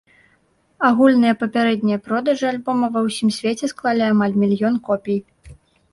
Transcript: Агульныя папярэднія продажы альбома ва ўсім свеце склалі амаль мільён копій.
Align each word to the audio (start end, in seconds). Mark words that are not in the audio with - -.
Агульныя 0.87 1.33
папярэднія 1.41 1.99
продажы 2.07 2.45
альбома 2.53 2.85
ва 2.95 3.05
ўсім 3.11 3.29
свеце 3.39 3.65
склалі 3.75 4.03
амаль 4.11 4.35
мільён 4.45 4.75
копій. 4.89 5.19